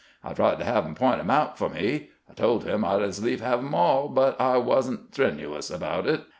I 0.23 0.33
tried 0.33 0.57
to 0.57 0.65
have 0.65 0.83
him 0.83 0.95
p'int 0.95 1.19
'em 1.19 1.29
out 1.29 1.51
f 1.61 1.61
o' 1.61 1.69
me. 1.69 2.09
I 2.27 2.33
told 2.33 2.63
him 2.63 2.83
I 2.83 2.97
'd 2.97 3.03
as 3.03 3.23
lief 3.23 3.39
have 3.41 3.59
'em 3.59 3.75
all, 3.75 4.09
but 4.09 4.35
I 4.41 4.57
was 4.57 4.89
n't 4.89 5.13
strenuous 5.13 5.69
about 5.69 6.07
it. 6.07 6.23